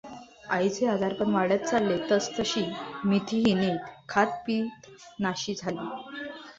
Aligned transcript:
आईचे 0.49 0.85
आजारपण 0.87 1.33
वाढत 1.33 1.65
चालले, 1.65 1.97
तसतशी 2.11 2.63
मथीही 3.05 3.53
नीट 3.55 3.81
खातपीतनाशी 4.09 5.55
झाली. 5.55 5.77